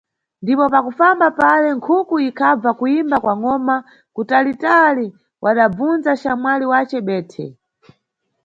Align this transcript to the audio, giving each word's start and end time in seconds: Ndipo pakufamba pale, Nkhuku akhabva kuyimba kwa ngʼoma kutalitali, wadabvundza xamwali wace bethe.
Ndipo 0.41 0.63
pakufamba 0.73 1.27
pale, 1.39 1.67
Nkhuku 1.77 2.15
akhabva 2.29 2.71
kuyimba 2.79 3.17
kwa 3.23 3.33
ngʼoma 3.39 3.75
kutalitali, 4.15 5.05
wadabvundza 5.43 6.11
xamwali 6.21 6.65
wace 6.71 6.97
bethe. 7.07 7.45